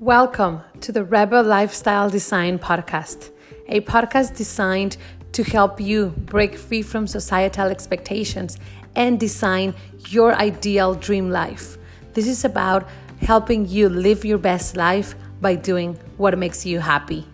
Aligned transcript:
Welcome 0.00 0.62
to 0.80 0.92
the 0.92 1.04
Rebel 1.04 1.42
Lifestyle 1.42 2.08
Design 2.08 2.58
Podcast, 2.58 3.32
a 3.68 3.82
podcast 3.82 4.34
designed 4.34 4.96
to 5.32 5.42
help 5.42 5.78
you 5.78 6.14
break 6.24 6.56
free 6.56 6.80
from 6.80 7.06
societal 7.06 7.66
expectations 7.66 8.56
and 8.96 9.20
design 9.20 9.74
your 10.08 10.32
ideal 10.32 10.94
dream 10.94 11.28
life. 11.28 11.76
This 12.14 12.26
is 12.26 12.46
about 12.46 12.88
helping 13.20 13.68
you 13.68 13.90
live 13.90 14.24
your 14.24 14.38
best 14.38 14.74
life 14.74 15.14
by 15.42 15.54
doing 15.54 15.98
what 16.16 16.38
makes 16.38 16.64
you 16.64 16.80
happy. 16.80 17.26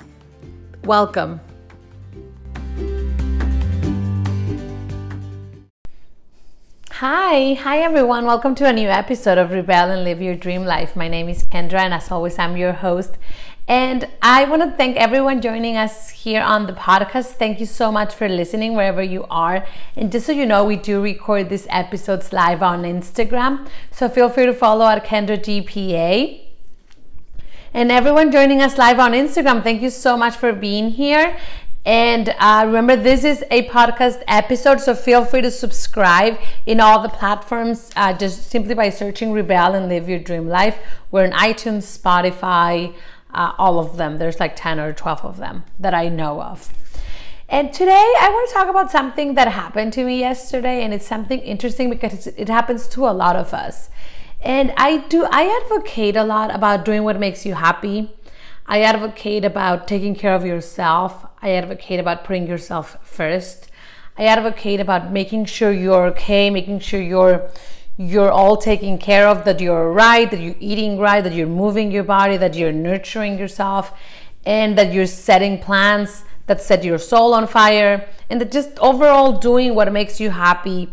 Welcome. 0.83 1.39
Hi, 7.01 7.53
hi 7.53 7.81
everyone. 7.81 8.25
Welcome 8.25 8.55
to 8.55 8.67
a 8.67 8.73
new 8.73 8.89
episode 8.89 9.37
of 9.37 9.51
Rebel 9.51 9.91
and 9.91 10.03
Live 10.03 10.23
Your 10.23 10.35
Dream 10.35 10.65
Life. 10.65 10.97
My 10.97 11.09
name 11.09 11.29
is 11.29 11.45
Kendra, 11.45 11.81
and 11.81 11.93
as 11.93 12.11
always, 12.11 12.39
I'm 12.39 12.57
your 12.57 12.73
host. 12.73 13.19
And 13.69 14.09
I 14.23 14.47
want 14.47 14.63
to 14.63 14.71
thank 14.79 14.97
everyone 14.97 15.43
joining 15.43 15.77
us 15.77 16.09
here 16.09 16.41
on 16.41 16.65
the 16.65 16.73
podcast. 16.73 17.33
Thank 17.33 17.61
you 17.61 17.67
so 17.67 17.93
much 17.93 18.15
for 18.15 18.31
listening 18.31 18.75
wherever 18.75 19.03
you 19.03 19.27
are. 19.29 19.67
And 19.95 20.11
just 20.11 20.25
so 20.25 20.33
you 20.33 20.47
know, 20.47 20.65
we 20.65 20.77
do 20.77 21.03
record 21.03 21.51
these 21.51 21.67
episodes 21.69 22.33
live 22.33 22.63
on 22.63 22.85
Instagram. 22.85 23.69
So 23.91 24.09
feel 24.09 24.31
free 24.31 24.47
to 24.47 24.55
follow 24.55 24.87
at 24.87 25.05
Kendra 25.05 25.37
GPA. 25.37 26.47
And 27.75 27.93
everyone 27.93 28.33
joining 28.33 28.63
us 28.63 28.79
live 28.79 28.99
on 28.99 29.13
Instagram, 29.13 29.63
thank 29.63 29.83
you 29.83 29.91
so 29.91 30.17
much 30.17 30.35
for 30.35 30.55
being 30.55 30.93
here. 30.93 31.37
And 31.87 32.35
uh, 32.41 32.65
remember, 32.67 32.97
this 32.97 33.23
is 33.23 33.45
a 33.49 33.69
podcast 33.69 34.21
episode, 34.27 34.81
so 34.81 34.93
feel 34.93 35.25
free 35.25 35.43
to 35.43 35.53
subscribe 35.53 36.37
in 36.67 36.81
all 36.81 37.01
the 37.01 37.09
platforms 37.09 37.93
uh, 37.95 38.13
just 38.13 38.51
simply 38.51 38.75
by 38.75 38.91
searching 38.91 39.31
Rebel 39.31 39.77
and 39.77 39.89
Live 39.89 40.09
Your 40.09 40.19
Dream 40.19 40.49
Life. 40.49 40.79
We're 41.13 41.27
in 41.27 41.31
iTunes, 41.31 41.85
Spotify, 41.97 42.93
uh, 43.33 43.53
all 43.57 43.79
of 43.79 43.99
them. 43.99 44.19
There's 44.19 44.41
like 44.41 44.57
10 44.57 44.81
or 44.81 44.93
12 44.95 45.25
of 45.25 45.37
them 45.37 45.63
that 45.79 45.95
I 45.95 46.09
know 46.09 46.43
of. 46.43 46.73
And 47.49 47.73
today 47.73 47.93
I 48.21 48.31
want 48.33 48.49
to 48.49 48.55
talk 48.55 48.69
about 48.69 48.91
something 48.91 49.35
that 49.35 49.47
happened 49.47 49.93
to 49.93 50.05
me 50.05 50.19
yesterday, 50.19 50.83
and 50.83 50.93
it's 50.93 51.07
something 51.07 51.39
interesting 51.39 51.89
because 51.89 52.27
it 52.27 52.49
happens 52.49 52.89
to 52.89 53.07
a 53.07 53.15
lot 53.15 53.37
of 53.37 53.55
us. 53.55 53.91
And 54.41 54.73
I 54.77 55.07
do, 55.09 55.25
I 55.31 55.63
advocate 55.63 56.17
a 56.17 56.25
lot 56.25 56.53
about 56.53 56.85
doing 56.85 57.05
what 57.05 57.21
makes 57.21 57.47
you 57.47 57.55
happy 57.55 58.11
I 58.69 58.83
advocate 58.83 59.45
about 59.45 59.87
taking 59.87 60.17
care 60.17 60.35
of 60.35 60.45
yourself. 60.45 61.25
I 61.41 61.53
advocate 61.53 62.01
about 62.01 62.25
putting 62.25 62.49
yourself 62.49 62.97
first. 63.07 63.71
I 64.19 64.25
advocate 64.25 64.81
about 64.81 65.13
making 65.13 65.45
sure 65.45 65.71
you're 65.71 66.07
okay, 66.07 66.51
making 66.51 66.81
sure 66.81 67.01
you're 67.01 67.49
you're 67.99 68.31
all 68.31 68.59
taken 68.59 68.99
care 68.99 69.27
of, 69.27 69.45
that 69.47 69.59
you're 69.59 69.91
right, 69.91 70.31
that 70.31 70.39
you're 70.39 70.57
eating 70.61 70.99
right, 70.99 71.25
that 71.25 71.33
you're 71.33 71.47
moving 71.47 71.91
your 71.91 72.05
body, 72.05 72.37
that 72.37 72.55
you're 72.55 72.73
nurturing 72.73 73.39
yourself, 73.39 73.99
and 74.45 74.77
that 74.77 74.93
you're 74.93 75.07
setting 75.07 75.59
plans 75.59 76.25
that 76.47 76.61
set 76.61 76.85
your 76.85 76.99
soul 76.99 77.33
on 77.33 77.47
fire, 77.47 78.07
and 78.29 78.39
that 78.41 78.53
just 78.53 78.79
overall 78.81 79.39
doing 79.39 79.75
what 79.75 79.91
makes 79.91 80.21
you 80.21 80.29
happy 80.29 80.91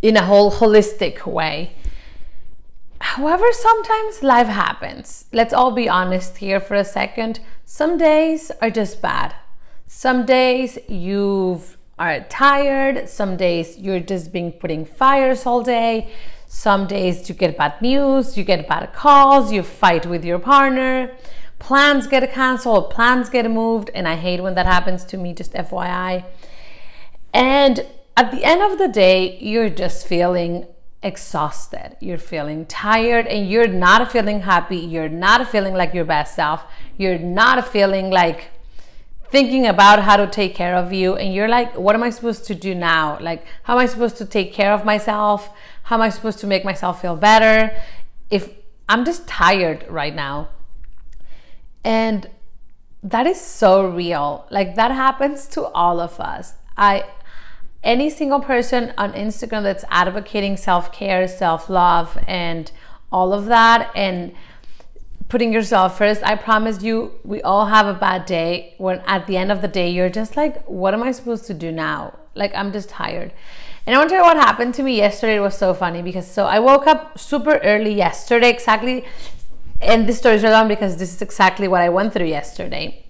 in 0.00 0.16
a 0.16 0.24
whole 0.24 0.52
holistic 0.52 1.26
way. 1.26 1.72
However, 3.16 3.52
sometimes 3.52 4.22
life 4.22 4.46
happens. 4.46 5.26
Let's 5.34 5.52
all 5.52 5.70
be 5.72 5.86
honest 5.86 6.38
here 6.38 6.60
for 6.60 6.76
a 6.76 6.84
second. 6.84 7.40
Some 7.66 7.98
days 7.98 8.50
are 8.62 8.70
just 8.70 9.02
bad. 9.02 9.34
Some 9.86 10.24
days 10.24 10.78
you 10.88 11.60
are 11.98 12.20
tired. 12.20 13.10
Some 13.10 13.36
days 13.36 13.76
you're 13.76 14.00
just 14.00 14.32
being 14.32 14.50
putting 14.50 14.86
fires 14.86 15.44
all 15.44 15.62
day. 15.62 16.10
Some 16.46 16.86
days 16.86 17.28
you 17.28 17.34
get 17.34 17.58
bad 17.58 17.82
news, 17.82 18.38
you 18.38 18.44
get 18.44 18.66
bad 18.66 18.94
calls, 18.94 19.52
you 19.52 19.62
fight 19.62 20.06
with 20.06 20.24
your 20.24 20.38
partner. 20.38 21.14
Plans 21.58 22.06
get 22.06 22.32
canceled, 22.32 22.88
plans 22.88 23.28
get 23.28 23.50
moved, 23.50 23.90
and 23.94 24.08
I 24.08 24.16
hate 24.16 24.42
when 24.42 24.54
that 24.54 24.64
happens 24.64 25.04
to 25.04 25.18
me, 25.18 25.34
just 25.34 25.52
FYI. 25.52 26.24
And 27.34 27.84
at 28.16 28.30
the 28.30 28.42
end 28.42 28.62
of 28.62 28.78
the 28.78 28.88
day, 28.88 29.36
you're 29.38 29.68
just 29.68 30.06
feeling 30.06 30.66
exhausted, 31.02 31.96
you're 32.00 32.18
feeling 32.18 32.66
tired, 32.66 33.26
and 33.26 33.50
you're 33.50 33.66
not 33.66 34.10
feeling 34.12 34.40
happy, 34.40 34.76
you're 34.76 35.08
not 35.08 35.48
feeling 35.48 35.74
like 35.74 35.92
your 35.94 36.04
best 36.04 36.34
self, 36.34 36.64
you're 36.96 37.18
not 37.18 37.66
feeling 37.66 38.10
like 38.10 38.50
thinking 39.30 39.66
about 39.66 40.00
how 40.00 40.16
to 40.16 40.26
take 40.26 40.54
care 40.54 40.76
of 40.76 40.92
you, 40.92 41.16
and 41.16 41.34
you're 41.34 41.48
like, 41.48 41.76
what 41.76 41.94
am 41.94 42.02
I 42.02 42.10
supposed 42.10 42.44
to 42.46 42.54
do 42.54 42.74
now? 42.74 43.18
Like, 43.20 43.44
how 43.64 43.74
am 43.74 43.80
I 43.80 43.86
supposed 43.86 44.16
to 44.18 44.26
take 44.26 44.52
care 44.52 44.72
of 44.72 44.84
myself? 44.84 45.50
How 45.84 45.96
am 45.96 46.02
I 46.02 46.10
supposed 46.10 46.38
to 46.40 46.46
make 46.46 46.64
myself 46.64 47.00
feel 47.00 47.16
better? 47.16 47.74
If 48.30 48.50
I'm 48.88 49.04
just 49.04 49.26
tired 49.26 49.86
right 49.88 50.14
now. 50.14 50.50
And 51.82 52.28
that 53.02 53.26
is 53.26 53.40
so 53.40 53.86
real. 53.86 54.46
Like, 54.50 54.76
that 54.76 54.90
happens 54.92 55.46
to 55.48 55.64
all 55.68 55.98
of 55.98 56.20
us. 56.20 56.54
I 56.76 57.04
any 57.82 58.10
single 58.10 58.40
person 58.40 58.92
on 58.96 59.12
Instagram 59.12 59.62
that's 59.62 59.84
advocating 59.90 60.56
self 60.56 60.92
care, 60.92 61.26
self 61.26 61.68
love, 61.68 62.18
and 62.26 62.70
all 63.10 63.32
of 63.32 63.46
that, 63.46 63.90
and 63.94 64.32
putting 65.28 65.52
yourself 65.52 65.96
first, 65.96 66.22
I 66.22 66.36
promise 66.36 66.82
you, 66.82 67.12
we 67.24 67.40
all 67.42 67.66
have 67.66 67.86
a 67.86 67.94
bad 67.94 68.26
day 68.26 68.74
when 68.78 69.00
at 69.06 69.26
the 69.26 69.36
end 69.36 69.50
of 69.50 69.62
the 69.62 69.68
day, 69.68 69.90
you're 69.90 70.10
just 70.10 70.36
like, 70.36 70.62
what 70.66 70.92
am 70.92 71.02
I 71.02 71.12
supposed 71.12 71.46
to 71.46 71.54
do 71.54 71.72
now? 71.72 72.18
Like, 72.34 72.54
I'm 72.54 72.70
just 72.70 72.88
tired. 72.88 73.32
And 73.86 73.94
I 73.96 73.98
want 73.98 74.10
to 74.10 74.16
tell 74.16 74.24
you 74.24 74.28
what 74.28 74.36
happened 74.36 74.74
to 74.74 74.82
me 74.82 74.96
yesterday. 74.96 75.36
It 75.36 75.40
was 75.40 75.56
so 75.56 75.74
funny 75.74 76.02
because 76.02 76.30
so 76.30 76.44
I 76.44 76.58
woke 76.60 76.86
up 76.86 77.18
super 77.18 77.56
early 77.64 77.94
yesterday, 77.94 78.50
exactly. 78.50 79.04
And 79.80 80.08
this 80.08 80.18
story 80.18 80.36
is 80.36 80.42
long 80.44 80.68
because 80.68 80.98
this 80.98 81.12
is 81.14 81.22
exactly 81.22 81.66
what 81.66 81.80
I 81.80 81.88
went 81.88 82.12
through 82.12 82.26
yesterday. 82.26 83.01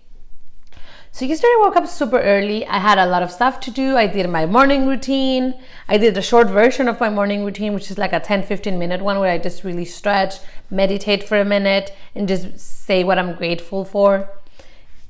So 1.15 1.27
yesterday 1.27 1.53
I 1.59 1.61
woke 1.61 1.77
up 1.77 1.87
super 1.89 2.19
early. 2.19 2.67
I 2.67 2.79
had 2.79 2.97
a 2.97 3.05
lot 3.05 3.23
of 3.23 3.31
stuff 3.31 3.61
to 3.61 3.71
do. 3.71 3.99
I 3.99 4.07
did 4.07 4.31
my 4.31 4.47
morning 4.47 4.87
routine. 4.87 5.53
I 5.87 5.99
did 5.99 6.17
a 6.17 6.23
short 6.23 6.49
version 6.49 6.89
of 6.89 6.99
my 7.01 7.11
morning 7.11 7.45
routine, 7.45 7.75
which 7.75 7.91
is 7.91 7.99
like 7.99 8.15
a 8.15 8.19
10 8.19 8.45
15 8.45 8.79
minute 8.79 9.03
one 9.03 9.19
where 9.19 9.31
I 9.31 9.37
just 9.37 9.63
really 9.63 9.85
stretch, 9.85 10.37
meditate 10.71 11.23
for 11.23 11.39
a 11.39 11.45
minute, 11.45 11.95
and 12.15 12.27
just 12.27 12.59
say 12.59 13.05
what 13.05 13.19
I'm 13.19 13.35
grateful 13.35 13.85
for 13.85 14.27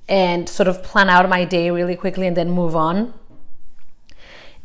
and 0.09 0.49
sort 0.49 0.67
of 0.67 0.83
plan 0.83 1.09
out 1.09 1.29
my 1.29 1.45
day 1.45 1.71
really 1.71 1.95
quickly 1.95 2.27
and 2.27 2.37
then 2.37 2.51
move 2.51 2.75
on. 2.75 3.15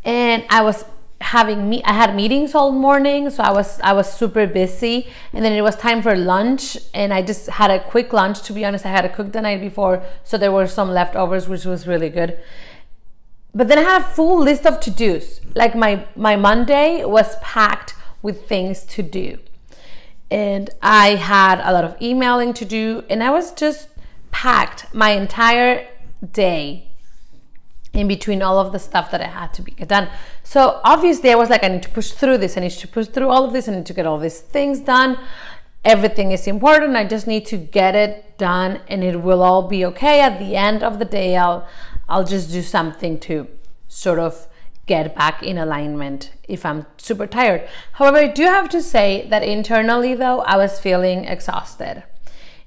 And 0.04 0.44
I 0.50 0.64
was 0.64 0.86
having 1.20 1.70
me 1.70 1.84
I 1.84 1.94
had 1.94 2.16
meetings 2.16 2.54
all 2.54 2.72
morning 2.72 3.30
so 3.30 3.44
I 3.44 3.52
was 3.52 3.80
I 3.82 3.94
was 3.94 4.12
super 4.12 4.46
busy. 4.48 5.08
And 5.34 5.44
then 5.44 5.54
it 5.54 5.62
was 5.62 5.76
time 5.76 6.02
for 6.02 6.16
lunch 6.16 6.78
and 6.94 7.14
I 7.14 7.22
just 7.22 7.48
had 7.48 7.72
a 7.72 7.80
quick 7.80 8.14
lunch 8.14 8.42
to 8.44 8.54
be 8.54 8.64
honest. 8.66 8.86
I 8.86 8.90
had 8.90 9.06
a 9.06 9.10
cook 9.10 9.32
the 9.32 9.42
night 9.42 9.62
before 9.62 10.04
so 10.24 10.38
there 10.38 10.52
were 10.52 10.68
some 10.68 10.90
leftovers 10.92 11.48
which 11.48 11.66
was 11.66 11.88
really 11.88 12.10
good. 12.10 12.40
But 13.54 13.68
then 13.68 13.80
I 13.80 13.82
had 13.82 14.02
a 14.02 14.06
full 14.06 14.40
list 14.40 14.66
of 14.66 14.80
to-dos. 14.80 15.42
Like 15.56 15.76
my 15.76 16.06
my 16.16 16.36
Monday 16.36 17.04
was 17.04 17.36
packed 17.42 17.96
with 18.22 18.48
things 18.48 18.84
to 18.86 19.04
do. 19.04 19.40
And 20.30 20.70
I 20.82 21.16
had 21.16 21.62
a 21.62 21.72
lot 21.72 21.84
of 21.84 22.00
emailing 22.02 22.54
to 22.54 22.66
do 22.66 23.04
and 23.10 23.24
I 23.24 23.32
was 23.32 23.52
just 23.54 23.90
packed 24.32 24.94
my 24.94 25.12
entire 25.12 25.88
day 26.32 26.87
in 27.98 28.08
between 28.08 28.42
all 28.42 28.60
of 28.60 28.72
the 28.72 28.80
stuff 28.80 29.10
that 29.12 29.22
I 29.22 29.28
had 29.28 29.54
to 29.56 29.62
be 29.62 29.72
done. 29.72 30.08
So 30.44 30.80
obviously 30.84 31.32
I 31.32 31.36
was 31.36 31.50
like, 31.50 31.64
I 31.64 31.68
need 31.68 31.84
to 31.84 31.90
push 31.90 32.12
through 32.12 32.38
this. 32.38 32.56
I 32.56 32.62
need 32.62 32.72
to 32.72 32.88
push 32.88 33.08
through 33.08 33.30
all 33.30 33.46
of 33.46 33.54
this. 33.54 33.68
I 33.68 33.76
need 33.76 33.86
to 33.88 33.94
get 33.94 34.06
all 34.06 34.20
these 34.20 34.40
things 34.40 34.80
done. 34.80 35.18
Everything 35.84 36.32
is 36.32 36.48
important. 36.48 36.96
I 36.96 37.06
just 37.06 37.28
need 37.28 37.46
to 37.48 37.58
get 37.58 37.96
it 37.96 38.38
done 38.38 38.82
and 38.88 39.04
it 39.04 39.22
will 39.22 39.42
all 39.42 39.68
be 39.68 39.84
okay. 39.86 40.22
At 40.22 40.40
the 40.40 40.56
end 40.56 40.84
of 40.84 41.00
the 41.00 41.06
day, 41.06 41.36
I'll 41.36 41.68
I'll 42.10 42.24
just 42.24 42.52
do 42.52 42.62
something 42.62 43.20
to 43.22 43.48
sort 43.88 44.20
of 44.20 44.48
get 44.86 45.16
back 45.16 45.44
in 45.44 45.58
alignment 45.58 46.32
if 46.48 46.66
I'm 46.66 46.86
super 46.98 47.28
tired. 47.28 47.68
However, 47.94 48.18
I 48.18 48.28
do 48.28 48.44
have 48.44 48.70
to 48.70 48.82
say 48.82 49.28
that 49.30 49.44
internally 49.44 50.14
though, 50.14 50.42
I 50.42 50.56
was 50.56 50.80
feeling 50.80 51.26
exhausted. 51.26 52.04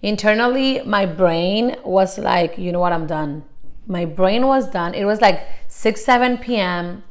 Internally, 0.02 0.82
my 0.84 1.06
brain 1.06 1.76
was 1.84 2.18
like, 2.18 2.58
you 2.58 2.72
know 2.72 2.80
what, 2.80 2.92
I'm 2.92 3.06
done 3.06 3.44
my 3.90 4.04
brain 4.04 4.46
was 4.46 4.70
done. 4.70 4.94
It 4.94 5.04
was 5.04 5.20
like 5.20 5.46
6, 5.66 6.02
7 6.02 6.38
p.m. 6.38 7.02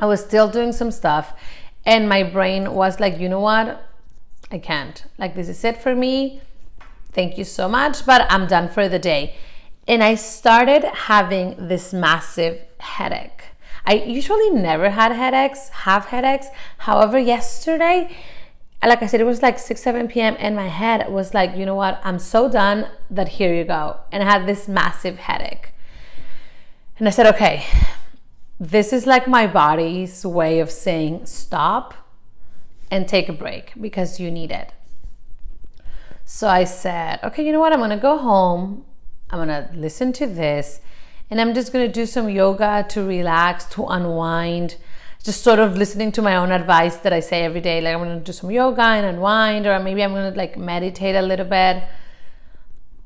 I 0.00 0.06
was 0.06 0.20
still 0.20 0.48
doing 0.48 0.72
some 0.72 0.90
stuff. 0.90 1.32
And 1.86 2.08
my 2.08 2.24
brain 2.24 2.74
was 2.74 2.98
like, 2.98 3.18
you 3.18 3.28
know 3.28 3.38
what? 3.38 3.88
I 4.50 4.58
can't. 4.58 5.04
Like, 5.16 5.36
this 5.36 5.48
is 5.48 5.64
it 5.64 5.80
for 5.80 5.94
me. 5.94 6.42
Thank 7.12 7.38
you 7.38 7.44
so 7.44 7.68
much, 7.68 8.04
but 8.04 8.26
I'm 8.30 8.48
done 8.48 8.68
for 8.68 8.88
the 8.88 8.98
day. 8.98 9.36
And 9.86 10.02
I 10.02 10.16
started 10.16 10.84
having 10.84 11.68
this 11.68 11.92
massive 11.92 12.60
headache. 12.78 13.44
I 13.86 13.94
usually 13.94 14.50
never 14.50 14.90
had 14.90 15.12
headaches, 15.12 15.68
have 15.68 16.06
headaches. 16.06 16.48
However, 16.78 17.18
yesterday, 17.18 18.10
like 18.84 19.02
I 19.02 19.06
said, 19.06 19.20
it 19.20 19.24
was 19.24 19.42
like 19.42 19.58
6, 19.58 19.80
7 19.80 20.08
p.m. 20.08 20.36
and 20.40 20.56
my 20.56 20.68
head 20.68 21.12
was 21.12 21.32
like, 21.32 21.56
you 21.56 21.64
know 21.64 21.76
what? 21.76 22.00
I'm 22.02 22.18
so 22.18 22.48
done 22.48 22.88
that 23.10 23.28
here 23.28 23.54
you 23.54 23.64
go. 23.64 24.00
And 24.10 24.22
I 24.22 24.26
had 24.30 24.46
this 24.46 24.66
massive 24.66 25.18
headache. 25.18 25.71
And 26.98 27.08
I 27.08 27.10
said, 27.10 27.26
okay, 27.34 27.66
this 28.60 28.92
is 28.92 29.06
like 29.06 29.26
my 29.26 29.46
body's 29.46 30.24
way 30.24 30.60
of 30.60 30.70
saying 30.70 31.26
stop 31.26 31.94
and 32.90 33.08
take 33.08 33.28
a 33.28 33.32
break 33.32 33.72
because 33.80 34.20
you 34.20 34.30
need 34.30 34.50
it. 34.50 34.72
So 36.24 36.48
I 36.48 36.64
said, 36.64 37.18
okay, 37.24 37.44
you 37.44 37.52
know 37.52 37.60
what? 37.60 37.72
I'm 37.72 37.80
going 37.80 37.90
to 37.90 37.96
go 37.96 38.18
home. 38.18 38.84
I'm 39.30 39.38
going 39.38 39.48
to 39.48 39.70
listen 39.74 40.12
to 40.14 40.26
this 40.26 40.80
and 41.32 41.40
I'm 41.40 41.54
just 41.54 41.72
going 41.72 41.86
to 41.86 41.92
do 41.92 42.04
some 42.04 42.28
yoga 42.28 42.84
to 42.90 43.02
relax, 43.02 43.64
to 43.70 43.86
unwind. 43.86 44.76
Just 45.24 45.42
sort 45.42 45.58
of 45.58 45.78
listening 45.78 46.12
to 46.12 46.20
my 46.20 46.36
own 46.36 46.52
advice 46.52 46.96
that 46.96 47.12
I 47.12 47.20
say 47.20 47.42
every 47.42 47.62
day. 47.62 47.80
Like, 47.80 47.94
I'm 47.94 48.00
going 48.00 48.18
to 48.18 48.24
do 48.24 48.32
some 48.32 48.50
yoga 48.50 48.82
and 48.82 49.06
unwind, 49.06 49.66
or 49.66 49.78
maybe 49.80 50.04
I'm 50.04 50.12
going 50.12 50.30
to 50.30 50.36
like 50.36 50.58
meditate 50.58 51.16
a 51.16 51.22
little 51.22 51.46
bit. 51.46 51.84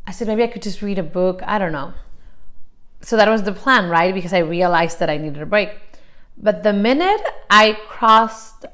I 0.08 0.10
said, 0.10 0.26
maybe 0.26 0.42
I 0.42 0.48
could 0.48 0.62
just 0.62 0.82
read 0.82 0.98
a 0.98 1.04
book. 1.04 1.40
I 1.46 1.58
don't 1.58 1.70
know. 1.70 1.94
So 3.06 3.17
that 3.17 3.29
was 3.29 3.44
the 3.44 3.53
plan, 3.53 3.88
right? 3.88 4.12
Because 4.12 4.32
I 4.32 4.38
realized 4.38 4.99
that 4.99 5.08
I 5.08 5.17
needed 5.17 5.41
a 5.41 5.47
break. 5.47 5.70
But 6.37 6.64
the 6.64 6.73
minute 6.73 7.23
I 7.49 7.79
crossed 7.87 8.67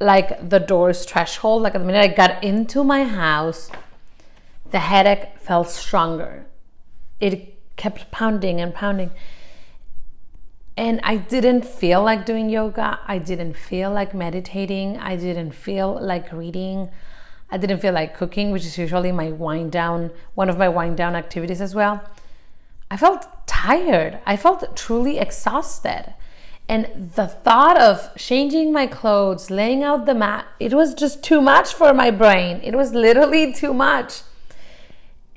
like 0.00 0.48
the 0.48 0.58
door's 0.58 1.04
threshold, 1.04 1.60
like 1.60 1.74
the 1.74 1.80
minute 1.80 2.00
I 2.00 2.08
got 2.08 2.42
into 2.42 2.82
my 2.82 3.04
house, 3.04 3.70
the 4.70 4.78
headache 4.78 5.38
felt 5.38 5.68
stronger. 5.68 6.46
It 7.20 7.58
kept 7.76 8.10
pounding 8.10 8.58
and 8.58 8.74
pounding. 8.74 9.10
And 10.78 10.98
I 11.02 11.16
didn't 11.16 11.66
feel 11.66 12.02
like 12.02 12.24
doing 12.24 12.48
yoga. 12.48 13.00
I 13.06 13.18
didn't 13.18 13.52
feel 13.52 13.90
like 13.92 14.14
meditating. 14.14 14.96
I 14.96 15.16
didn't 15.16 15.52
feel 15.52 16.00
like 16.00 16.32
reading. 16.32 16.88
I 17.50 17.58
didn't 17.58 17.80
feel 17.80 17.92
like 17.92 18.16
cooking, 18.16 18.50
which 18.50 18.64
is 18.64 18.78
usually 18.78 19.12
my 19.12 19.30
wind 19.30 19.72
down, 19.72 20.10
one 20.34 20.48
of 20.48 20.56
my 20.56 20.70
wind 20.70 20.96
down 20.96 21.14
activities 21.14 21.60
as 21.60 21.74
well. 21.74 22.02
I 22.90 22.96
felt 22.96 23.26
tired. 23.46 24.20
I 24.26 24.36
felt 24.36 24.76
truly 24.76 25.18
exhausted. 25.18 26.14
And 26.68 27.12
the 27.14 27.26
thought 27.26 27.78
of 27.78 28.10
changing 28.16 28.72
my 28.72 28.86
clothes, 28.86 29.50
laying 29.50 29.82
out 29.82 30.06
the 30.06 30.14
mat, 30.14 30.46
it 30.58 30.72
was 30.72 30.94
just 30.94 31.22
too 31.22 31.42
much 31.42 31.74
for 31.74 31.92
my 31.92 32.10
brain. 32.10 32.60
It 32.62 32.74
was 32.74 32.94
literally 32.94 33.52
too 33.52 33.74
much. 33.74 34.22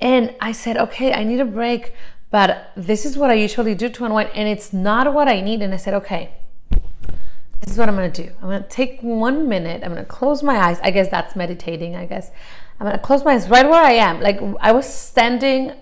And 0.00 0.34
I 0.40 0.52
said, 0.52 0.76
okay, 0.76 1.12
I 1.12 1.24
need 1.24 1.40
a 1.40 1.44
break, 1.44 1.92
but 2.30 2.70
this 2.76 3.04
is 3.04 3.16
what 3.16 3.30
I 3.30 3.34
usually 3.34 3.74
do 3.74 3.88
to 3.88 4.04
unwind, 4.04 4.30
and 4.34 4.48
it's 4.48 4.72
not 4.72 5.12
what 5.12 5.28
I 5.28 5.40
need. 5.40 5.60
And 5.60 5.74
I 5.74 5.76
said, 5.76 5.94
okay, 5.94 6.30
this 6.70 7.72
is 7.72 7.78
what 7.78 7.88
I'm 7.88 7.96
gonna 7.96 8.10
do. 8.10 8.30
I'm 8.40 8.48
gonna 8.48 8.66
take 8.68 9.00
one 9.02 9.48
minute, 9.48 9.82
I'm 9.82 9.90
gonna 9.90 10.04
close 10.04 10.42
my 10.42 10.56
eyes. 10.56 10.78
I 10.82 10.90
guess 10.92 11.08
that's 11.08 11.34
meditating, 11.36 11.96
I 11.96 12.06
guess. 12.06 12.30
I'm 12.78 12.86
gonna 12.86 12.98
close 12.98 13.24
my 13.24 13.32
eyes 13.32 13.48
right 13.50 13.68
where 13.68 13.82
I 13.82 13.92
am. 13.92 14.20
Like 14.20 14.40
I 14.60 14.72
was 14.72 14.88
standing 14.88 15.72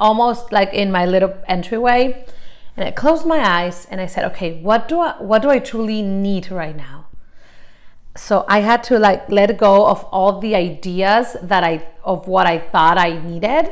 almost 0.00 0.50
like 0.50 0.72
in 0.72 0.90
my 0.90 1.06
little 1.06 1.34
entryway 1.46 2.24
and 2.76 2.88
I 2.88 2.92
closed 2.92 3.26
my 3.26 3.38
eyes 3.38 3.86
and 3.90 4.00
I 4.00 4.06
said, 4.06 4.24
okay, 4.32 4.60
what 4.62 4.88
do 4.88 5.00
I 5.00 5.12
what 5.20 5.42
do 5.42 5.50
I 5.50 5.58
truly 5.58 6.00
need 6.00 6.50
right 6.50 6.74
now? 6.74 7.08
So 8.16 8.44
I 8.48 8.60
had 8.60 8.82
to 8.84 8.98
like 8.98 9.28
let 9.28 9.56
go 9.58 9.86
of 9.86 10.04
all 10.04 10.40
the 10.40 10.54
ideas 10.54 11.36
that 11.42 11.62
I 11.62 11.86
of 12.04 12.26
what 12.26 12.46
I 12.46 12.58
thought 12.58 12.96
I 12.96 13.20
needed. 13.20 13.70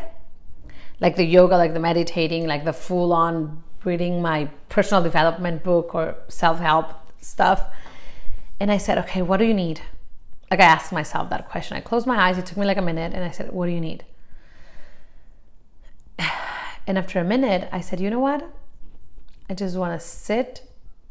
Like 1.01 1.17
the 1.17 1.25
yoga, 1.25 1.57
like 1.57 1.75
the 1.75 1.81
meditating, 1.81 2.47
like 2.47 2.65
the 2.65 2.73
full 2.73 3.13
on 3.13 3.63
reading 3.85 4.21
my 4.21 4.51
personal 4.69 5.03
development 5.03 5.63
book 5.63 5.95
or 5.95 6.17
self-help 6.29 6.93
stuff. 7.21 7.65
And 8.61 8.71
I 8.71 8.79
said, 8.79 8.99
okay, 8.99 9.23
what 9.23 9.39
do 9.39 9.45
you 9.45 9.55
need? 9.55 9.81
Like 10.51 10.61
I 10.61 10.65
asked 10.65 10.93
myself 10.93 11.31
that 11.31 11.49
question. 11.49 11.77
I 11.77 11.81
closed 11.81 12.07
my 12.07 12.19
eyes, 12.19 12.37
it 12.37 12.47
took 12.47 12.59
me 12.59 12.67
like 12.67 12.77
a 12.77 12.83
minute, 12.83 13.15
and 13.15 13.25
I 13.25 13.31
said, 13.31 13.53
what 13.53 13.67
do 13.67 13.73
you 13.73 13.81
need? 13.81 14.05
And 16.89 16.97
after 16.97 17.21
a 17.21 17.25
minute, 17.25 17.69
I 17.71 17.83
said, 17.83 18.01
you 18.01 18.09
know 18.09 18.19
what? 18.19 18.51
I 19.51 19.53
just 19.53 19.77
want 19.77 20.01
to 20.01 20.05
sit 20.05 20.63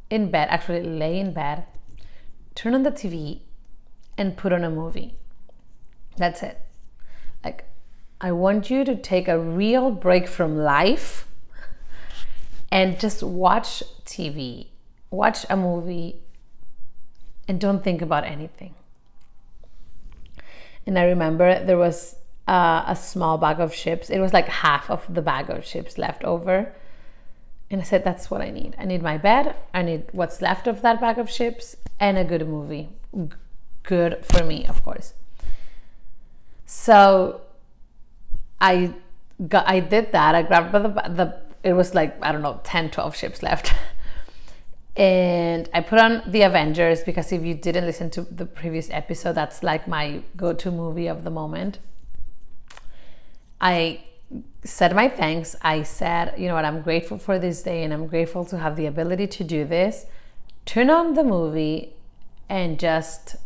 in 0.10 0.32
bed, 0.32 0.48
actually 0.50 0.82
lay 0.82 1.20
in 1.20 1.34
bed, 1.34 1.66
turn 2.56 2.74
on 2.74 2.82
the 2.82 2.90
TV, 2.90 3.42
and 4.18 4.36
put 4.36 4.52
on 4.52 4.64
a 4.64 4.72
movie. 4.72 5.14
That's 6.18 6.42
it. 6.42 6.60
Like, 7.44 7.66
I 8.20 8.32
want 8.32 8.72
you 8.72 8.84
to 8.86 8.96
take 8.96 9.28
a 9.28 9.40
real 9.40 9.92
break 9.92 10.28
from 10.28 10.58
life 10.58 11.28
and 12.72 13.00
just 13.00 13.22
watch 13.22 13.84
TV, 14.04 14.70
watch 15.12 15.46
a 15.48 15.56
movie, 15.56 16.22
and 17.48 17.62
don't 17.62 17.84
think 17.84 18.02
about 18.02 18.24
anything. 18.24 18.74
And 20.88 20.98
I 20.98 21.04
remember 21.04 21.64
there 21.64 21.78
was 21.78 22.16
uh, 22.48 22.84
a 22.88 22.96
small 22.96 23.38
bag 23.38 23.60
of 23.60 23.74
chips. 23.74 24.10
It 24.10 24.20
was 24.20 24.34
like 24.34 24.48
half 24.48 24.90
of 24.90 25.06
the 25.14 25.22
bag 25.22 25.50
of 25.50 25.66
chips 25.66 25.98
left 25.98 26.24
over 26.24 26.74
and 27.70 27.82
I 27.82 27.84
said, 27.84 28.04
that's 28.04 28.32
what 28.32 28.42
I 28.42 28.50
need. 28.50 28.76
I 28.80 28.86
need 28.86 29.02
my 29.02 29.18
bed, 29.18 29.56
I 29.74 29.82
need 29.82 30.06
what's 30.14 30.42
left 30.42 30.68
of 30.68 30.82
that 30.82 31.02
bag 31.02 31.18
of 31.18 31.30
chips, 31.30 31.76
and 32.00 32.18
a 32.18 32.24
good 32.24 32.48
movie. 32.48 32.90
G- 33.14 33.30
good 33.84 34.24
for 34.24 34.44
me, 34.44 34.66
of 34.68 34.84
course. 34.84 35.14
So 36.66 37.42
I 38.62 38.94
got, 39.48 39.68
I 39.68 39.82
did 39.82 40.14
that. 40.14 40.34
I 40.34 40.44
grabbed 40.44 40.74
the, 40.74 40.80
the, 40.88 41.42
it 41.64 41.74
was 41.74 41.94
like, 41.94 42.18
I 42.24 42.32
don't 42.32 42.42
know, 42.42 42.62
10, 42.64 42.92
12 42.92 43.16
chips 43.16 43.44
left. 43.44 43.74
and 44.96 45.70
I 45.74 45.82
put 45.82 46.00
on 46.00 46.24
The 46.26 46.44
Avengers 46.44 47.04
because 47.04 47.34
if 47.34 47.44
you 47.44 47.54
didn't 47.54 47.86
listen 47.86 48.10
to 48.12 48.22
the 48.22 48.46
previous 48.46 48.90
episode, 48.92 49.34
that's 49.34 49.62
like 49.62 49.90
my 49.90 50.22
go 50.38 50.54
to 50.54 50.72
movie 50.72 51.08
of 51.08 51.26
the 51.26 51.32
moment. 51.32 51.80
I 53.60 54.04
said 54.64 54.96
my 54.96 55.08
thanks. 55.08 55.56
I 55.62 55.84
said, 55.84 56.34
you 56.38 56.48
know 56.48 56.56
what, 56.56 56.66
I'm 56.66 56.82
grateful 56.82 57.18
for 57.18 57.40
this 57.40 57.64
day 57.64 57.84
and 57.84 57.94
I'm 57.94 58.08
grateful 58.08 58.46
to 58.46 58.58
have 58.58 58.76
the 58.76 58.86
ability 58.86 59.28
to 59.28 59.44
do 59.44 59.66
this. 59.66 60.06
Turn 60.66 60.90
on 60.90 61.14
the 61.14 61.24
movie 61.24 61.94
and 62.50 62.80
just 62.80 63.38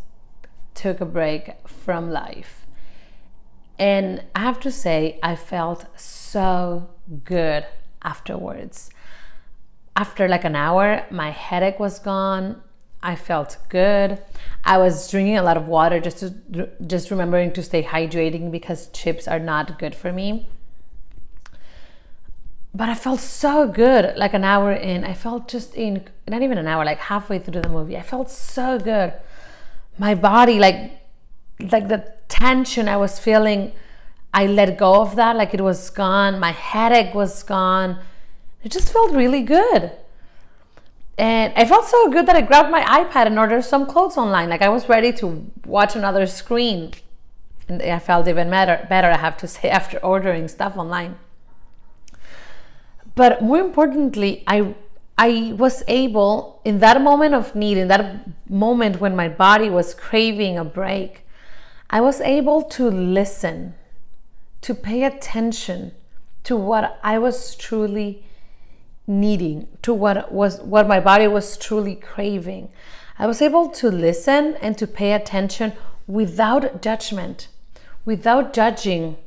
took 0.73 1.01
a 1.01 1.05
break 1.05 1.67
from 1.67 2.09
life. 2.09 2.65
And 3.77 4.23
I 4.35 4.39
have 4.39 4.59
to 4.61 4.71
say, 4.71 5.19
I 5.23 5.35
felt 5.35 5.85
so 5.99 6.89
good 7.23 7.65
afterwards. 8.03 8.89
After 9.95 10.27
like 10.27 10.43
an 10.43 10.55
hour, 10.55 11.05
my 11.11 11.31
headache 11.31 11.79
was 11.79 11.99
gone. 11.99 12.61
I 13.03 13.15
felt 13.15 13.57
good. 13.69 14.21
I 14.63 14.77
was 14.77 15.09
drinking 15.09 15.37
a 15.37 15.43
lot 15.43 15.57
of 15.57 15.67
water 15.67 15.99
just 15.99 16.19
to 16.19 16.69
just 16.85 17.09
remembering 17.09 17.51
to 17.53 17.63
stay 17.63 17.83
hydrating 17.83 18.51
because 18.51 18.89
chips 18.89 19.27
are 19.27 19.39
not 19.39 19.79
good 19.79 19.95
for 19.95 20.11
me 20.11 20.47
but 22.73 22.87
I 22.89 22.95
felt 22.95 23.19
so 23.19 23.67
good 23.67 24.15
like 24.17 24.33
an 24.33 24.43
hour 24.43 24.71
in. 24.71 25.03
I 25.03 25.13
felt 25.13 25.47
just 25.47 25.75
in, 25.75 26.07
not 26.27 26.41
even 26.41 26.57
an 26.57 26.67
hour, 26.67 26.85
like 26.85 26.99
halfway 26.99 27.37
through 27.39 27.61
the 27.61 27.69
movie. 27.69 27.97
I 27.97 28.01
felt 28.01 28.29
so 28.29 28.79
good. 28.79 29.13
My 29.97 30.15
body, 30.15 30.57
like, 30.57 30.99
like 31.59 31.89
the 31.89 32.13
tension 32.29 32.87
I 32.87 32.95
was 32.95 33.19
feeling, 33.19 33.73
I 34.33 34.47
let 34.47 34.77
go 34.77 35.01
of 35.01 35.17
that. 35.17 35.35
Like 35.35 35.53
it 35.53 35.61
was 35.61 35.89
gone. 35.89 36.39
My 36.39 36.51
headache 36.51 37.13
was 37.13 37.43
gone. 37.43 37.99
It 38.63 38.71
just 38.71 38.91
felt 38.91 39.11
really 39.11 39.43
good. 39.43 39.91
And 41.21 41.53
I 41.55 41.65
felt 41.65 41.85
so 41.85 42.09
good 42.09 42.25
that 42.25 42.35
I 42.35 42.41
grabbed 42.41 42.71
my 42.71 42.81
iPad 42.81 43.27
and 43.27 43.37
ordered 43.37 43.63
some 43.63 43.85
clothes 43.85 44.17
online. 44.17 44.49
Like 44.49 44.63
I 44.63 44.69
was 44.69 44.89
ready 44.89 45.13
to 45.21 45.45
watch 45.65 45.95
another 45.95 46.25
screen. 46.25 46.93
And 47.69 47.81
I 47.81 47.99
felt 47.99 48.27
even 48.27 48.49
better, 48.49 48.85
better 48.89 49.07
I 49.07 49.17
have 49.17 49.37
to 49.37 49.47
say, 49.47 49.69
after 49.79 49.97
ordering 49.99 50.47
stuff 50.47 50.75
online 50.75 51.15
but 53.15 53.41
more 53.41 53.59
importantly 53.59 54.43
i 54.47 54.73
i 55.17 55.53
was 55.57 55.83
able 55.87 56.61
in 56.63 56.79
that 56.79 57.01
moment 57.01 57.33
of 57.33 57.55
need 57.55 57.77
in 57.77 57.87
that 57.87 58.27
moment 58.49 58.99
when 59.01 59.15
my 59.15 59.27
body 59.27 59.69
was 59.69 59.93
craving 59.93 60.57
a 60.57 60.63
break 60.63 61.25
i 61.89 61.99
was 61.99 62.21
able 62.21 62.61
to 62.61 62.89
listen 62.89 63.73
to 64.61 64.73
pay 64.73 65.03
attention 65.03 65.91
to 66.43 66.55
what 66.55 66.99
i 67.03 67.17
was 67.17 67.55
truly 67.55 68.23
needing 69.19 69.67
to 69.81 69.93
what 69.93 70.31
was 70.31 70.59
what 70.61 70.87
my 70.87 70.99
body 70.99 71.27
was 71.27 71.57
truly 71.57 71.95
craving 71.95 72.69
i 73.19 73.27
was 73.27 73.41
able 73.41 73.69
to 73.69 73.89
listen 73.89 74.55
and 74.61 74.77
to 74.77 74.87
pay 74.87 75.11
attention 75.13 75.73
without 76.07 76.81
judgment 76.81 77.47
without 78.05 78.53
judging 78.53 79.17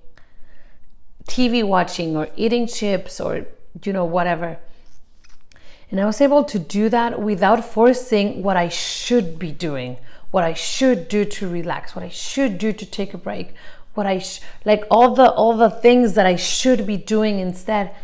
tv 1.29 1.63
watching 1.63 2.17
or 2.17 2.29
eating 2.37 2.67
chips 2.67 3.21
or 3.21 3.47
you 3.83 3.93
know, 3.93 4.05
whatever. 4.05 4.59
And 5.91 6.01
I 6.01 6.07
was 6.07 6.21
able 6.21 6.45
to 6.45 6.59
do 6.59 6.89
that 6.89 7.21
without 7.21 7.65
forcing 7.65 8.43
what 8.43 8.57
I 8.57 8.69
should 8.69 9.39
be 9.39 9.53
doing, 9.53 9.97
what 10.31 10.45
I 10.45 10.55
should 10.55 11.09
do 11.09 11.25
to 11.25 11.49
relax, 11.49 11.95
what 11.95 12.05
I 12.05 12.09
should 12.09 12.59
do 12.59 12.73
to 12.73 12.87
take 12.87 13.15
a 13.15 13.19
break, 13.19 13.55
what 13.95 14.07
I 14.07 14.19
sh- 14.19 14.41
like 14.65 14.85
all 14.91 15.15
the 15.15 15.31
all 15.31 15.57
the 15.57 15.71
things 15.71 16.15
that 16.15 16.27
I 16.27 16.37
should 16.37 16.87
be 16.87 16.97
doing 16.97 17.39
instead. 17.39 17.95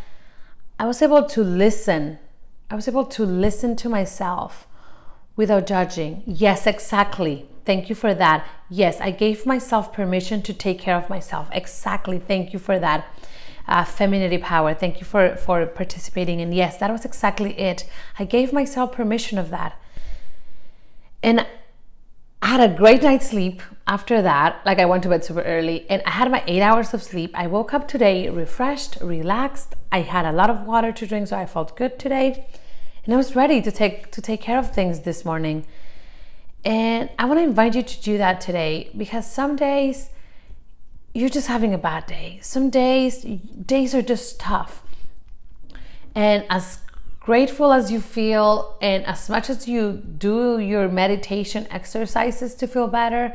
I 0.81 0.87
was 0.87 1.03
able 1.03 1.25
to 1.25 1.45
listen. 1.45 2.19
I 2.71 2.75
was 2.75 2.89
able 2.89 3.05
to 3.05 3.23
listen 3.23 3.77
to 3.77 3.89
myself 3.91 4.67
without 5.37 5.67
judging. 5.67 6.23
Yes, 6.25 6.67
exactly. 6.67 7.47
Thank 7.67 7.91
you 7.91 7.95
for 7.95 8.15
that. 8.15 8.47
Yes, 8.71 8.99
I 8.99 9.11
gave 9.11 9.45
myself 9.45 9.93
permission 9.93 10.41
to 10.41 10.55
take 10.55 10.79
care 10.79 10.97
of 10.97 11.11
myself. 11.11 11.51
Exactly. 11.53 12.19
Thank 12.19 12.55
you 12.55 12.59
for 12.59 12.79
that 12.79 13.15
uh, 13.69 13.85
femininity 13.85 14.39
power. 14.39 14.73
Thank 14.73 15.01
you 15.01 15.05
for, 15.05 15.37
for 15.37 15.67
participating. 15.67 16.41
And 16.41 16.55
yes, 16.55 16.79
that 16.79 16.91
was 16.91 17.05
exactly 17.05 17.53
it. 17.61 17.85
I 18.19 18.25
gave 18.25 18.51
myself 18.51 18.93
permission 18.93 19.37
of 19.37 19.51
that. 19.51 19.79
And 21.23 21.47
I 22.43 22.47
had 22.47 22.71
a 22.71 22.75
great 22.75 23.03
night's 23.03 23.29
sleep. 23.31 23.63
after 23.87 24.23
that, 24.23 24.65
like 24.65 24.79
I 24.79 24.87
went 24.87 25.03
to 25.03 25.09
bed 25.09 25.25
super 25.25 25.43
early 25.43 25.85
and 25.91 26.01
I 26.07 26.11
had 26.11 26.31
my 26.31 26.45
eight 26.47 26.63
hours 26.63 26.95
of 26.95 27.03
sleep. 27.03 27.33
I 27.35 27.47
woke 27.49 27.75
up 27.75 27.89
today 27.89 28.29
refreshed, 28.29 28.97
relaxed. 29.01 29.75
I 29.91 30.03
had 30.03 30.25
a 30.25 30.33
lot 30.33 30.49
of 30.49 30.65
water 30.65 30.93
to 30.93 31.07
drink, 31.07 31.27
so 31.27 31.37
I 31.37 31.45
felt 31.45 31.77
good 31.77 31.99
today. 31.99 32.47
And 33.05 33.13
I 33.13 33.17
was 33.17 33.35
ready 33.35 33.61
to 33.61 33.73
take 33.73 34.13
to 34.13 34.23
take 34.23 34.41
care 34.41 34.59
of 34.59 34.73
things 34.73 35.01
this 35.01 35.25
morning. 35.25 35.67
And 36.65 37.11
I 37.19 37.25
want 37.25 37.41
to 37.41 37.45
invite 37.45 37.75
you 37.75 37.83
to 37.83 38.03
do 38.03 38.17
that 38.19 38.41
today 38.41 38.91
because 38.97 39.31
some 39.31 39.57
days 39.57 40.11
you're 41.13 41.35
just 41.39 41.49
having 41.49 41.75
a 41.75 41.79
bad 41.79 42.07
day. 42.07 42.39
Some 42.43 42.71
days 42.71 43.23
days 43.23 43.95
are 43.95 44.03
just 44.03 44.39
tough. 44.39 44.83
And 46.15 46.45
as 46.49 46.79
grateful 47.31 47.73
as 47.73 47.93
you 47.93 48.01
feel 48.01 48.77
and 48.83 49.07
as 49.07 49.31
much 49.31 49.49
as 49.49 49.69
you 49.69 49.93
do 50.19 50.59
your 50.59 50.89
meditation 50.89 51.65
exercises 51.71 52.57
to 52.57 52.67
feel 52.67 52.89
better, 52.89 53.33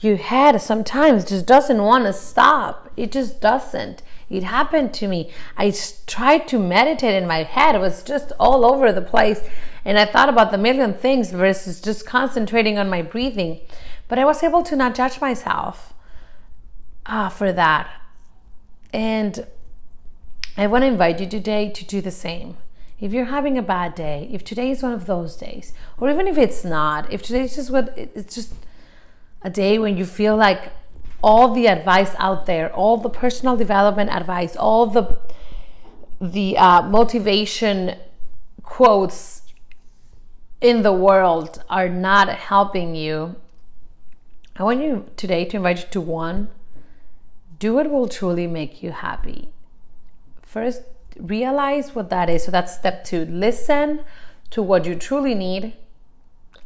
your 0.00 0.16
head 0.16 0.58
sometimes 0.62 1.26
just 1.26 1.44
doesn't 1.44 1.82
want 1.82 2.06
to 2.06 2.12
stop. 2.14 2.90
It 2.96 3.12
just 3.12 3.42
doesn't. 3.42 4.00
It 4.30 4.44
happened 4.44 4.94
to 4.94 5.06
me. 5.06 5.30
I 5.58 5.74
tried 6.06 6.48
to 6.48 6.58
meditate 6.58 7.14
in 7.22 7.28
my 7.28 7.42
head, 7.42 7.78
was 7.78 8.02
just 8.02 8.32
all 8.40 8.64
over 8.64 8.90
the 8.92 9.02
place. 9.02 9.42
And 9.84 9.98
I 9.98 10.06
thought 10.06 10.30
about 10.30 10.50
the 10.50 10.56
million 10.56 10.94
things 10.94 11.30
versus 11.30 11.82
just 11.82 12.06
concentrating 12.06 12.78
on 12.78 12.88
my 12.88 13.02
breathing. 13.02 13.60
But 14.08 14.18
I 14.18 14.24
was 14.24 14.42
able 14.42 14.62
to 14.62 14.74
not 14.74 14.94
judge 14.94 15.20
myself 15.20 15.92
ah, 17.04 17.28
for 17.28 17.52
that. 17.52 17.90
And 18.90 19.46
I 20.56 20.66
want 20.66 20.80
to 20.80 20.86
invite 20.86 21.20
you 21.20 21.26
today 21.26 21.68
to 21.68 21.84
do 21.84 22.00
the 22.00 22.10
same. 22.10 22.56
If 23.04 23.12
you're 23.12 23.26
having 23.26 23.58
a 23.58 23.62
bad 23.62 23.94
day, 23.94 24.30
if 24.32 24.44
today 24.44 24.70
is 24.70 24.82
one 24.82 24.94
of 24.94 25.04
those 25.04 25.36
days, 25.36 25.74
or 25.98 26.08
even 26.08 26.26
if 26.26 26.38
it's 26.38 26.64
not, 26.64 27.12
if 27.12 27.22
today 27.22 27.42
is 27.42 27.54
just 27.54 27.70
what 27.70 27.92
it's 27.98 28.34
just 28.34 28.54
a 29.42 29.50
day 29.50 29.78
when 29.78 29.98
you 29.98 30.06
feel 30.06 30.38
like 30.38 30.72
all 31.22 31.52
the 31.52 31.66
advice 31.68 32.14
out 32.18 32.46
there, 32.46 32.72
all 32.72 32.96
the 32.96 33.10
personal 33.10 33.58
development 33.58 34.08
advice, 34.08 34.56
all 34.56 34.86
the 34.86 35.18
the 36.18 36.56
uh, 36.56 36.80
motivation 36.80 37.96
quotes 38.62 39.42
in 40.62 40.80
the 40.80 40.94
world 40.94 41.62
are 41.68 41.90
not 41.90 42.30
helping 42.30 42.94
you, 42.94 43.36
I 44.56 44.62
want 44.62 44.80
you 44.80 45.10
today 45.18 45.44
to 45.44 45.58
invite 45.58 45.80
you 45.80 45.88
to 45.90 46.00
one 46.00 46.48
do 47.58 47.74
what 47.74 47.90
will 47.90 48.08
truly 48.08 48.46
make 48.46 48.82
you 48.82 48.92
happy. 48.92 49.50
First, 50.40 50.84
realize 51.18 51.94
what 51.94 52.10
that 52.10 52.28
is. 52.30 52.44
So 52.44 52.50
that's 52.50 52.74
step 52.74 53.04
two. 53.04 53.24
Listen 53.26 54.00
to 54.50 54.62
what 54.62 54.84
you 54.84 54.94
truly 54.94 55.34
need. 55.34 55.74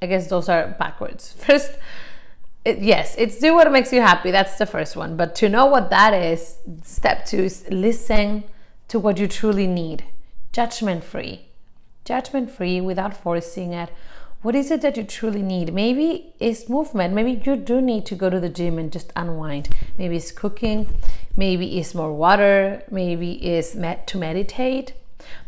I 0.01 0.07
guess 0.07 0.29
those 0.29 0.49
are 0.49 0.77
backwards. 0.79 1.33
First, 1.39 1.73
it, 2.65 2.81
yes, 2.81 3.15
it's 3.19 3.39
do 3.39 3.55
what 3.55 3.71
makes 3.73 3.93
you 3.93 4.01
happy. 4.01 4.31
That's 4.31 4.59
the 4.59 4.67
first 4.67 4.97
one. 4.97 5.17
But 5.17 5.35
to 5.37 5.49
know 5.49 5.67
what 5.67 5.91
that 5.91 6.13
is, 6.13 6.59
step 6.83 7.25
two 7.25 7.45
is 7.45 7.67
listen 7.71 8.45
to 8.89 8.99
what 8.99 9.19
you 9.19 9.27
truly 9.27 9.67
need. 9.67 10.05
Judgment 10.53 11.05
free. 11.05 11.47
Judgment 12.05 12.51
free 12.51 12.81
without 12.81 13.17
forcing 13.17 13.73
it. 13.73 13.91
What 14.43 14.55
is 14.55 14.71
it 14.71 14.83
that 14.83 14.97
you 14.97 15.05
truly 15.05 15.43
need? 15.43 15.75
Maybe 15.75 16.33
it's 16.39 16.69
movement. 16.69 17.15
Maybe 17.15 17.41
you 17.45 17.57
do 17.57 17.81
need 17.81 18.07
to 18.07 18.15
go 18.15 18.31
to 18.31 18.39
the 18.39 18.49
gym 18.49 18.79
and 18.79 18.93
just 18.93 19.13
unwind. 19.17 19.71
Maybe 19.97 20.17
it's 20.17 20.31
cooking. 20.31 20.89
Maybe 21.39 21.79
it's 21.79 21.95
more 21.95 22.13
water. 22.13 22.83
Maybe 22.91 23.33
it's 23.55 23.73
to 23.73 24.19
meditate. 24.19 24.93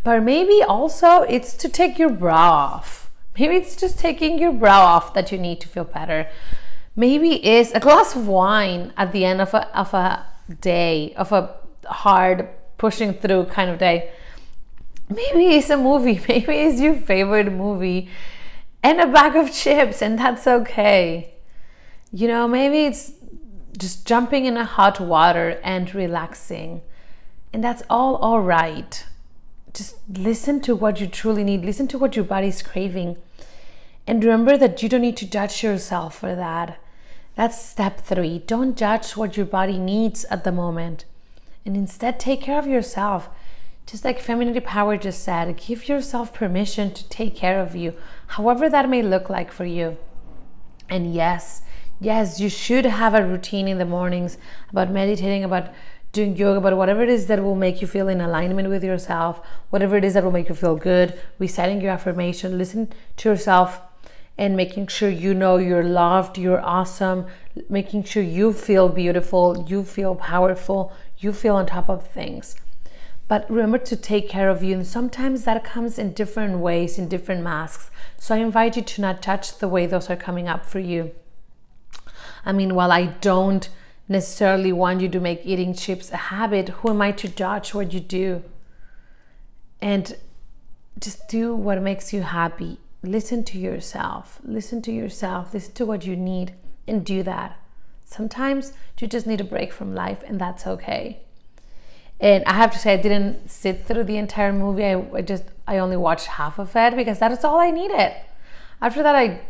But 0.02 0.23
maybe 0.23 0.62
also 0.62 1.23
it's 1.23 1.52
to 1.59 1.68
take 1.68 1.99
your 1.99 2.11
bra 2.11 2.50
off. 2.76 3.11
Maybe 3.38 3.56
it's 3.56 3.76
just 3.76 3.99
taking 3.99 4.38
your 4.38 4.52
bra 4.52 4.78
off 4.78 5.12
that 5.12 5.30
you 5.30 5.37
need 5.37 5.61
to 5.61 5.68
feel 5.68 5.85
better 5.85 6.30
maybe 6.97 7.44
it's 7.44 7.73
a 7.73 7.80
glass 7.80 8.14
of 8.14 8.28
wine 8.28 8.92
at 8.97 9.12
the 9.12 9.25
end 9.25 9.40
of 9.40 9.54
a, 9.54 9.78
of 9.78 9.92
a 9.94 10.26
day, 10.61 11.14
of 11.16 11.32
a 11.32 11.54
hard 11.87 12.49
pushing 12.78 13.14
through 13.14 13.44
kind 13.47 13.70
of 13.70 13.78
day. 13.78 14.12
Maybe 15.09 15.56
it's 15.56 15.70
a 15.70 15.76
movie, 15.76 16.20
maybe 16.28 16.54
it's 16.54 16.80
your 16.80 16.94
favorite 16.94 17.52
movie, 17.52 18.09
and 18.82 19.00
a 19.00 19.06
bag 19.06 19.37
of 19.37 19.52
chips, 19.52 20.02
and 20.02 20.18
that's 20.18 20.47
okay. 20.47 21.35
You 22.12 22.28
know, 22.28 22.49
maybe 22.49 22.87
it's 22.87 23.12
just 23.76 24.06
jumping 24.06 24.46
in 24.46 24.56
a 24.56 24.64
hot 24.64 25.00
water 25.00 25.60
and 25.62 25.94
relaxing, 25.94 26.82
and 27.52 27.62
that's 27.62 27.82
all 27.88 28.16
all 28.16 28.40
right. 28.40 29.04
Just 29.72 29.96
listen 30.08 30.60
to 30.62 30.74
what 30.74 31.00
you 31.00 31.06
truly 31.06 31.44
need, 31.44 31.64
listen 31.64 31.88
to 31.88 31.98
what 31.98 32.16
your 32.16 32.24
body's 32.24 32.62
craving. 32.62 33.16
And 34.06 34.24
remember 34.24 34.56
that 34.56 34.82
you 34.82 34.88
don't 34.88 35.02
need 35.02 35.16
to 35.18 35.30
judge 35.30 35.62
yourself 35.62 36.18
for 36.18 36.34
that. 36.34 36.80
That's 37.36 37.64
step 37.64 38.00
three. 38.00 38.40
Don't 38.40 38.76
judge 38.76 39.16
what 39.16 39.36
your 39.36 39.46
body 39.46 39.78
needs 39.78 40.24
at 40.24 40.42
the 40.42 40.50
moment. 40.50 41.04
And 41.64 41.76
instead, 41.76 42.18
take 42.18 42.42
care 42.42 42.58
of 42.58 42.66
yourself. 42.66 43.28
Just 43.86 44.04
like 44.04 44.20
Femininity 44.20 44.60
Power 44.60 44.96
just 44.96 45.22
said, 45.22 45.56
give 45.56 45.88
yourself 45.88 46.32
permission 46.32 46.92
to 46.92 47.08
take 47.08 47.34
care 47.34 47.60
of 47.60 47.74
you, 47.74 47.94
however 48.28 48.68
that 48.68 48.88
may 48.88 49.02
look 49.02 49.28
like 49.28 49.52
for 49.52 49.64
you. 49.64 49.96
And 50.88 51.14
yes, 51.14 51.62
yes, 52.00 52.40
you 52.40 52.49
should 52.49 52.85
have 52.87 53.14
a 53.14 53.25
routine 53.25 53.69
in 53.69 53.78
the 53.78 53.85
mornings 53.85 54.38
about 54.71 54.90
meditating, 54.90 55.45
about 55.45 55.73
doing 56.12 56.37
yoga, 56.37 56.59
about 56.59 56.76
whatever 56.76 57.02
it 57.02 57.09
is 57.09 57.26
that 57.26 57.42
will 57.42 57.54
make 57.54 57.80
you 57.80 57.87
feel 57.87 58.09
in 58.09 58.21
alignment 58.21 58.69
with 58.69 58.83
yourself, 58.83 59.40
whatever 59.69 59.97
it 59.97 60.04
is 60.04 60.14
that 60.14 60.25
will 60.25 60.33
make 60.33 60.49
you 60.49 60.54
feel 60.54 60.75
good, 60.75 61.19
reciting 61.38 61.80
your 61.80 61.92
affirmation, 61.92 62.59
listen 62.59 62.92
to 63.16 63.28
yourself 63.28 63.80
and 64.37 64.57
making 64.57 64.87
sure 64.87 65.11
you 65.11 65.35
know 65.35 65.59
you're 65.59 65.85
loved, 65.85 66.38
you're 66.38 66.62
awesome, 66.62 67.26
making 67.69 68.02
sure 68.02 68.23
you 68.23 68.52
feel 68.52 68.88
beautiful, 68.88 69.66
you 69.69 69.85
feel 69.85 70.14
powerful, 70.14 70.92
you 71.19 71.33
feel 71.33 71.57
on 71.57 71.66
top 71.66 71.90
of 71.90 72.09
things. 72.09 72.57
But 73.28 73.49
remember 73.50 73.78
to 73.78 73.97
take 73.97 74.28
care 74.28 74.49
of 74.49 74.62
you, 74.62 74.75
and 74.75 74.87
sometimes 74.87 75.45
that 75.45 75.62
comes 75.62 75.99
in 75.99 76.14
different 76.14 76.59
ways, 76.59 76.99
in 76.99 77.07
different 77.07 77.42
masks. 77.42 77.90
So 78.19 78.35
I 78.35 78.38
invite 78.38 78.76
you 78.76 78.83
to 78.83 79.00
not 79.02 79.23
touch 79.23 79.59
the 79.59 79.69
way 79.69 79.87
those 79.87 80.11
are 80.11 80.16
coming 80.16 80.49
up 80.49 80.64
for 80.64 80.80
you. 80.80 81.12
I 82.44 82.52
mean, 82.52 82.75
while 82.75 82.92
I 82.92 83.06
don't 83.06 83.68
necessarily 84.09 84.73
want 84.73 85.00
you 85.00 85.09
to 85.09 85.20
make 85.20 85.44
eating 85.44 85.75
chips 85.75 86.11
a 86.11 86.16
habit, 86.16 86.68
who 86.68 86.90
am 86.90 87.02
I 87.02 87.12
to 87.12 87.28
judge 87.28 87.75
what 87.75 87.92
you 87.92 88.00
do? 88.00 88.42
And 89.80 90.16
just 90.99 91.28
do 91.28 91.54
what 91.54 91.80
makes 91.80 92.12
you 92.12 92.23
happy 92.23 92.78
listen 93.02 93.44
to 93.44 93.59
yourself. 93.59 94.40
Listen 94.44 94.82
to 94.82 94.92
yourself. 94.92 95.54
Listen 95.54 95.75
to 95.75 95.87
what 95.87 96.04
you 96.04 96.16
need 96.16 96.52
and 96.87 97.04
do 97.04 97.23
that. 97.23 97.59
Sometimes 98.04 98.73
you 98.99 99.06
just 99.06 99.26
need 99.26 99.40
a 99.40 99.44
break 99.44 99.73
from 99.73 99.94
life, 99.94 100.23
and 100.26 100.40
that's 100.40 100.66
okay. 100.66 101.20
And 102.20 102.44
I 102.44 102.54
have 102.54 102.70
to 102.73 102.78
say, 102.78 102.94
I 102.94 102.97
didn't 102.97 103.50
sit 103.50 103.87
through 103.87 104.04
the 104.04 104.18
entire 104.18 104.52
movie. 104.52 104.85
I, 104.85 105.02
I 105.14 105.23
just, 105.23 105.44
I 105.66 105.78
only 105.78 105.97
watched 105.97 106.26
half 106.26 106.59
of 106.59 106.76
it 106.76 106.97
because 106.97 107.18
that 107.20 107.32
is 107.32 107.44
all 107.44 107.59
I 107.59 107.70
needed. 107.70 108.14
After 108.82 109.02
that, 109.02 109.14
I 109.14 109.40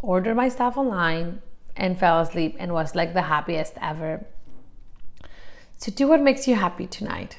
ordered 0.00 0.34
my 0.34 0.48
stuff 0.48 0.76
online 0.76 1.42
and 1.76 1.98
fell 1.98 2.20
asleep 2.20 2.56
and 2.58 2.72
was 2.72 2.94
like 2.94 3.14
the 3.14 3.22
happiest 3.22 3.74
ever. 3.80 4.24
So 5.78 5.92
do 5.92 6.08
what 6.08 6.20
makes 6.20 6.46
you 6.48 6.54
happy 6.54 6.86
tonight. 6.86 7.38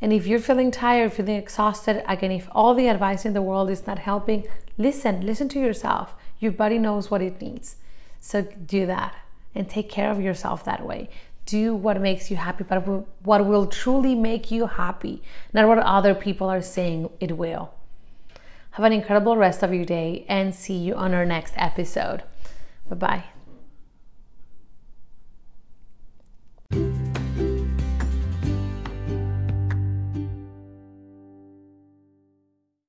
And 0.00 0.12
if 0.12 0.26
you're 0.26 0.38
feeling 0.38 0.70
tired, 0.70 1.12
feeling 1.12 1.36
exhausted, 1.36 2.04
again, 2.06 2.30
if 2.30 2.48
all 2.52 2.74
the 2.74 2.88
advice 2.88 3.24
in 3.24 3.32
the 3.32 3.42
world 3.42 3.70
is 3.70 3.86
not 3.86 4.00
helping, 4.00 4.46
listen, 4.76 5.24
listen 5.24 5.48
to 5.50 5.58
yourself. 5.58 6.14
Your 6.38 6.52
body 6.52 6.78
knows 6.78 7.10
what 7.10 7.22
it 7.22 7.40
needs. 7.40 7.76
So 8.20 8.42
do 8.42 8.86
that 8.86 9.14
and 9.54 9.68
take 9.68 9.88
care 9.88 10.10
of 10.10 10.20
yourself 10.20 10.64
that 10.64 10.84
way. 10.84 11.08
Do 11.46 11.74
what 11.74 12.00
makes 12.00 12.30
you 12.30 12.36
happy, 12.36 12.64
but 12.64 12.80
what 13.22 13.46
will 13.46 13.66
truly 13.66 14.14
make 14.14 14.50
you 14.50 14.66
happy, 14.66 15.22
not 15.52 15.68
what 15.68 15.78
other 15.78 16.14
people 16.14 16.48
are 16.48 16.60
saying 16.60 17.08
it 17.20 17.36
will. 17.36 17.72
Have 18.72 18.84
an 18.84 18.92
incredible 18.92 19.36
rest 19.36 19.62
of 19.62 19.72
your 19.72 19.86
day 19.86 20.26
and 20.28 20.54
see 20.54 20.76
you 20.76 20.94
on 20.94 21.14
our 21.14 21.24
next 21.24 21.54
episode. 21.56 22.22
Bye 22.90 22.96
bye. 22.96 23.35